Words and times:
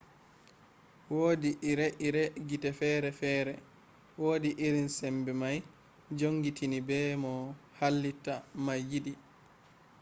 wodi 1.15 1.49
ire-ire 1.71 2.23
gite 2.47 2.69
fere-fere 2.79 3.53
wodi 4.21 4.49
irin 4.65 4.89
sembe 4.97 5.31
mai 5.41 5.57
jongitini 6.17 6.79
be 6.87 6.99
no 7.21 7.33
halitta 7.77 8.33
mai 8.65 8.81
yidi 8.89 9.13